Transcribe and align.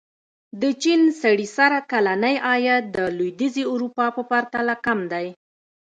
د 0.61 0.63
چین 0.83 1.01
سړي 1.21 1.47
سر 1.55 1.71
کلنی 1.91 2.35
عاید 2.47 2.83
د 2.95 2.97
لوېدیځې 3.17 3.63
اروپا 3.73 4.05
په 4.15 4.21
پرتله 4.31 4.75
کم 4.85 4.99
دی. 5.11 5.27